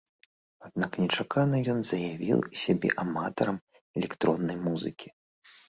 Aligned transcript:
Аднак 0.67 0.91
нечакана 1.01 1.59
ён 1.73 1.79
заявіў 1.91 2.39
сябе 2.63 2.89
аматарам 3.05 3.63
электроннай 4.01 4.57
музыкі. 4.67 5.17